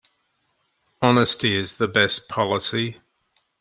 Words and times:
Honesty 0.99 1.55
is 1.55 1.73
the 1.73 1.87
best 1.87 2.27
policy. 2.27 3.01